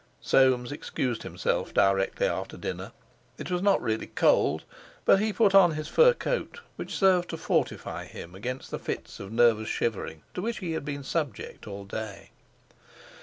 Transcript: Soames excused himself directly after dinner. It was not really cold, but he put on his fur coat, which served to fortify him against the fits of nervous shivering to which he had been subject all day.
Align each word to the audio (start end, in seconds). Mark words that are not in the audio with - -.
Soames 0.19 0.71
excused 0.71 1.21
himself 1.21 1.75
directly 1.75 2.25
after 2.25 2.57
dinner. 2.57 2.91
It 3.37 3.51
was 3.51 3.61
not 3.61 3.83
really 3.83 4.07
cold, 4.07 4.63
but 5.05 5.19
he 5.19 5.31
put 5.31 5.53
on 5.53 5.73
his 5.75 5.87
fur 5.87 6.13
coat, 6.15 6.59
which 6.75 6.95
served 6.95 7.29
to 7.29 7.37
fortify 7.37 8.05
him 8.05 8.33
against 8.33 8.71
the 8.71 8.79
fits 8.79 9.19
of 9.19 9.31
nervous 9.31 9.69
shivering 9.69 10.23
to 10.33 10.41
which 10.41 10.57
he 10.57 10.71
had 10.71 10.85
been 10.85 11.03
subject 11.03 11.67
all 11.67 11.85
day. 11.85 12.31